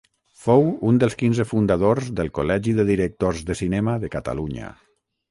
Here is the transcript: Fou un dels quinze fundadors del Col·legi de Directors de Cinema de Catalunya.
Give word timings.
Fou 0.43 0.63
un 0.91 0.95
dels 1.01 1.15
quinze 1.17 1.43
fundadors 1.49 2.07
del 2.19 2.31
Col·legi 2.37 2.73
de 2.79 2.85
Directors 2.87 3.43
de 3.51 3.57
Cinema 3.59 3.93
de 4.05 4.11
Catalunya. 4.17 4.73